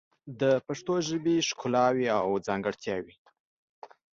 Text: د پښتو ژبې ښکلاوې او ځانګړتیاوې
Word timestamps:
د 0.41 0.43
پښتو 0.67 0.93
ژبې 1.07 1.35
ښکلاوې 1.49 2.07
او 2.21 2.29
ځانګړتیاوې 2.47 3.15